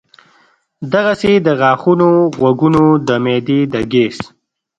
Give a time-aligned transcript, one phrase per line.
[0.93, 2.09] دغسې د غاښونو،
[2.39, 4.17] غوږونو، د معدې د ګېس،